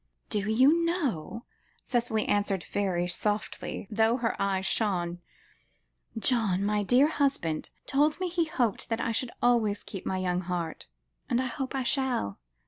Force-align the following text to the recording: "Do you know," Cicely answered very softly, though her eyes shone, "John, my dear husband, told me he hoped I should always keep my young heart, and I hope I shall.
"Do 0.31 0.49
you 0.49 0.83
know," 0.83 1.45
Cicely 1.83 2.27
answered 2.27 2.63
very 2.63 3.07
softly, 3.07 3.87
though 3.91 4.17
her 4.17 4.35
eyes 4.41 4.65
shone, 4.65 5.19
"John, 6.17 6.63
my 6.65 6.81
dear 6.81 7.05
husband, 7.05 7.69
told 7.85 8.19
me 8.19 8.27
he 8.27 8.45
hoped 8.45 8.87
I 8.91 9.11
should 9.11 9.29
always 9.43 9.83
keep 9.83 10.07
my 10.07 10.17
young 10.17 10.41
heart, 10.41 10.87
and 11.29 11.39
I 11.39 11.45
hope 11.45 11.75
I 11.75 11.83
shall. 11.83 12.39